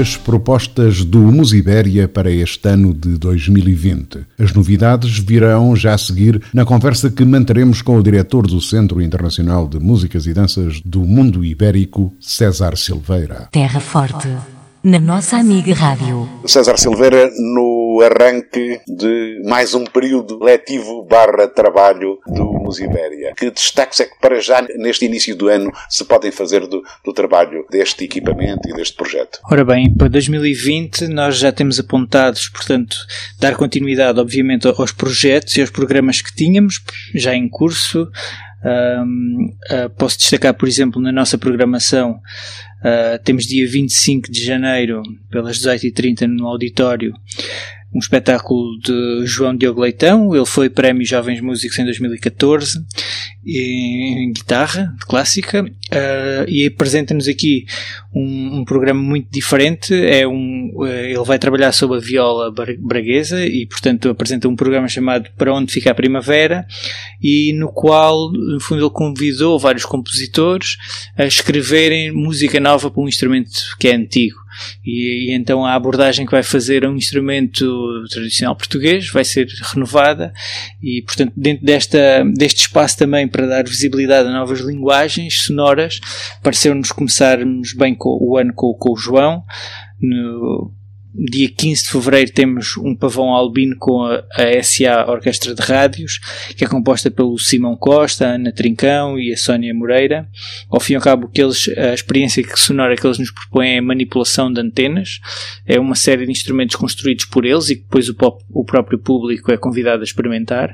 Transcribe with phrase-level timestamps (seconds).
[0.00, 4.20] As propostas do Musibéria para este ano de 2020.
[4.38, 9.02] As novidades virão já a seguir na conversa que manteremos com o diretor do Centro
[9.02, 13.50] Internacional de Músicas e Danças do Mundo Ibérico, César Silveira.
[13.52, 14.28] Terra Forte
[14.82, 16.26] na nossa amiga Rádio.
[16.46, 23.34] César Silveira, no arranque de mais um período letivo barra trabalho do Musibéria.
[23.36, 27.12] Que destaques é que para já, neste início do ano, se podem fazer do, do
[27.12, 29.40] trabalho deste equipamento e deste projeto?
[29.50, 32.96] Ora bem, para 2020 nós já temos apontados, portanto,
[33.38, 36.82] dar continuidade, obviamente, aos projetos e aos programas que tínhamos
[37.14, 38.08] já em curso.
[38.64, 42.20] Um, uh, posso destacar, por exemplo, na nossa programação
[42.82, 47.14] Uh, temos dia 25 de janeiro, pelas 18h30, no auditório,
[47.94, 50.34] um espetáculo de João Diogo Leitão.
[50.34, 52.84] Ele foi Prémio Jovens Músicos em 2014
[53.44, 57.66] em guitarra clássica uh, e apresenta-nos aqui
[58.14, 59.92] um, um, programa muito diferente.
[59.94, 64.86] É um, uh, ele vai trabalhar sobre a viola braguesa e, portanto, apresenta um programa
[64.86, 66.66] chamado Para Onde Fica a Primavera
[67.20, 70.76] e no qual, no fundo, ele convidou vários compositores
[71.16, 74.41] a escreverem música nova para um instrumento que é antigo.
[74.84, 79.48] E, e, então a abordagem que vai fazer a um instrumento tradicional português vai ser
[79.72, 80.32] renovada
[80.82, 86.00] e, portanto, dentro desta, deste espaço também para dar visibilidade a novas linguagens sonoras,
[86.42, 89.42] pareceu-nos começarmos bem com, o ano com, com o João.
[90.00, 90.72] No,
[91.14, 96.18] dia 15 de fevereiro temos um pavão albino com a, a, SA Orquestra de Rádios,
[96.56, 100.28] que é composta pelo Simão Costa, a Ana Trincão e a Sónia Moreira.
[100.70, 103.78] Ao fim e ao cabo, que eles, a experiência sonora que eles nos propõem é
[103.78, 105.20] a manipulação de antenas.
[105.66, 108.98] É uma série de instrumentos construídos por eles e que depois o, pop, o próprio
[108.98, 110.70] público é convidado a experimentar.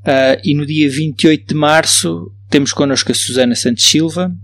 [0.00, 4.34] Uh, e no dia 28 de março temos connosco a Susana Santos Silva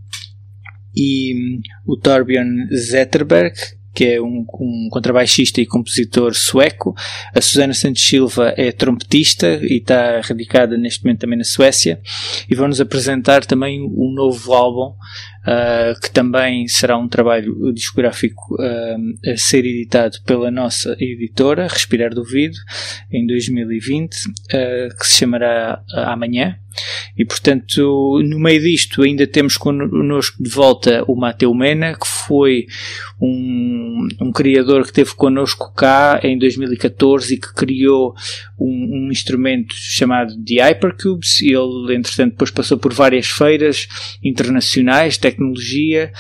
[0.95, 3.55] e hum, o Torbjörn Zetterberg,
[3.97, 6.95] que é um, um, contrabaixista e compositor sueco.
[7.35, 11.99] A Susana Santos Silva é trompetista e está radicada neste momento também na Suécia.
[12.49, 14.95] E vão-nos apresentar também um novo álbum
[15.47, 22.15] uh, que também será um trabalho discográfico uh, a ser editado pela nossa editora, Respirar
[22.15, 22.27] do
[23.13, 24.19] em 2020, uh,
[24.53, 26.59] ah, que se chamará Amanhã.
[27.17, 32.67] E portanto, no meio disto, ainda temos connosco de volta o Mateu Mena, que foi
[33.21, 38.15] um, um criador que esteve connosco cá em 2014 e que criou
[38.59, 41.41] um, um instrumento chamado de Hypercubes.
[41.41, 43.89] Ele, entretanto, depois passou por várias feiras
[44.23, 46.11] internacionais, tecnologia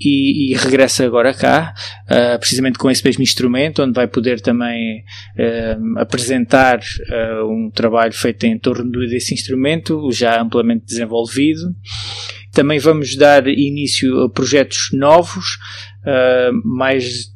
[0.00, 1.72] e, e, regressa agora cá,
[2.04, 8.12] uh, precisamente com esse mesmo instrumento, onde vai poder também uh, apresentar uh, um trabalho
[8.12, 11.74] feito em torno desse instrumento, já amplamente desenvolvido.
[12.52, 15.58] Também vamos dar início a projetos novos,
[16.64, 17.32] mais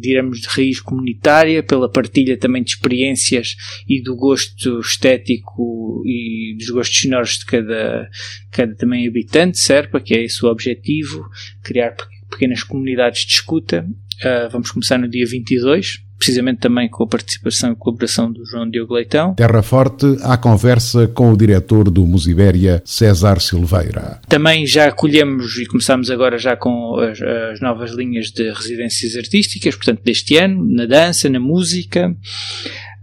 [0.00, 3.54] diremos de raiz comunitária, pela partilha também de experiências
[3.86, 8.08] e do gosto estético e dos gostos sonoros de cada,
[8.50, 11.28] cada também habitante, Serpa, que é esse o objetivo,
[11.62, 11.94] criar
[12.30, 13.86] pequenas comunidades de escuta.
[14.22, 18.70] Uh, vamos começar no dia 22, precisamente também com a participação e colaboração do João
[18.70, 19.34] Diogo Leitão.
[19.34, 24.20] Terra Forte, à conversa com o diretor do Musibéria, César Silveira.
[24.28, 29.74] Também já acolhemos e começamos agora já com as, as novas linhas de residências artísticas,
[29.74, 32.16] portanto, deste ano, na dança, na música.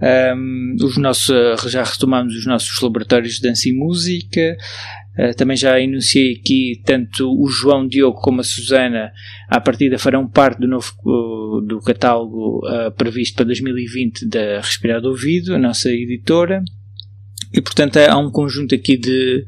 [0.02, 1.30] Um, os nossos,
[1.70, 4.56] já retomamos os nossos laboratórios de dança e música.
[5.18, 9.12] Uh, também já enunciei aqui tanto o João Diogo como a Susana,
[9.50, 10.94] à partida farão parte do novo
[11.68, 16.64] do catálogo uh, previsto para 2020 da Respirar do Ouvido, a nossa editora.
[17.52, 19.44] E portanto há um conjunto aqui de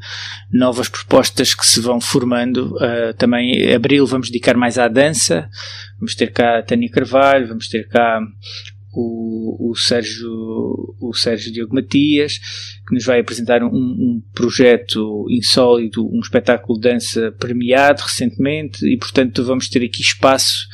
[0.51, 2.75] novas propostas que se vão formando.
[2.75, 5.47] Uh, também em abril vamos dedicar mais à dança.
[5.99, 8.19] Vamos ter cá a Tânia Carvalho, vamos ter cá
[8.93, 10.29] o, o, Sérgio,
[10.99, 12.39] o Sérgio Diogo Matias,
[12.87, 18.97] que nos vai apresentar um, um, projeto insólito, um espetáculo de dança premiado recentemente, e
[18.97, 20.67] portanto vamos ter aqui espaço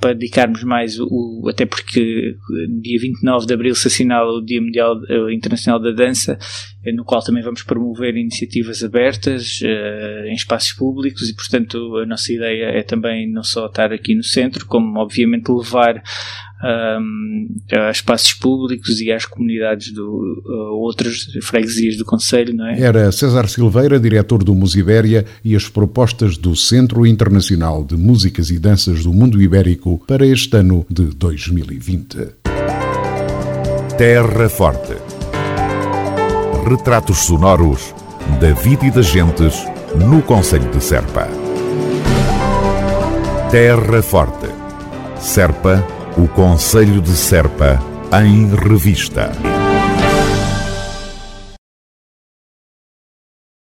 [0.00, 2.36] para dedicarmos mais o, até porque
[2.80, 6.38] dia 29 de abril se assinala o Dia Mundial uh, Internacional da Dança,
[6.86, 12.06] uh, no qual também vamos promover iniciativas abertas uh, em espaços públicos e, portanto, a
[12.06, 16.02] nossa ideia é também não só estar aqui no centro, como obviamente levar
[17.72, 20.42] a espaços públicos e às comunidades do
[20.80, 22.80] outras freguesias do Conselho, não é?
[22.80, 28.58] Era César Silveira, diretor do Musibéria e as propostas do Centro Internacional de Músicas e
[28.58, 32.36] Danças do Mundo Ibérico para este ano de 2020.
[33.98, 34.96] Terra Forte.
[36.66, 37.94] Retratos sonoros
[38.40, 39.62] da vida e das gentes
[39.94, 41.28] no Conselho de Serpa.
[43.50, 44.48] Terra Forte.
[45.20, 47.78] Serpa o Conselho de Serpa
[48.22, 49.53] em Revista.